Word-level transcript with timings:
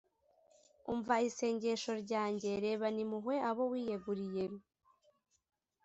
umva 0.91 1.15
isengesho 1.29 1.93
ryanjye, 2.03 2.49
rebana 2.63 2.99
impuhwe 3.05 3.35
abo 3.49 3.63
wiyeguriye, 3.71 4.45